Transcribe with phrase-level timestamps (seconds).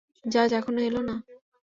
[0.25, 1.15] জাজ এখনো এলো না?